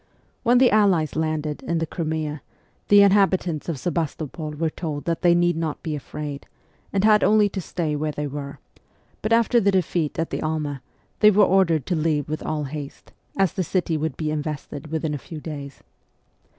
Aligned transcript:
When 0.41 0.57
the 0.57 0.71
allies 0.71 1.15
landed 1.15 1.61
in 1.61 1.77
the 1.77 1.85
Crimea, 1.85 2.41
the 2.87 3.03
inhabitants 3.03 3.67
CHILDHOOD 3.67 3.67
73 3.67 3.71
of 3.73 3.79
Sebastopol 3.79 4.51
were 4.53 4.69
told 4.71 5.05
that 5.05 5.21
they 5.21 5.35
need 5.35 5.55
not 5.55 5.83
be 5.83 5.95
afraid, 5.95 6.47
and 6.91 7.03
had 7.03 7.23
only 7.23 7.49
to 7.49 7.61
stay 7.61 7.95
where 7.95 8.11
they 8.11 8.25
were; 8.25 8.57
but 9.21 9.31
after 9.31 9.59
the 9.61 9.69
defeat 9.69 10.17
at 10.17 10.31
the 10.31 10.41
Alma, 10.41 10.81
they 11.19 11.29
were 11.29 11.45
ordered 11.45 11.85
to 11.85 11.95
leave 11.95 12.27
with 12.27 12.41
all 12.43 12.63
haste, 12.63 13.13
as 13.37 13.53
the 13.53 13.63
city 13.63 13.95
would 13.95 14.17
be 14.17 14.31
invested 14.31 14.87
within 14.87 15.13
a 15.13 15.19
few 15.19 15.39
days. 15.39 15.83